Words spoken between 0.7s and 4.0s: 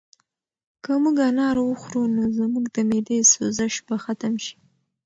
که موږ انار وخورو نو زموږ د معدې سوزش به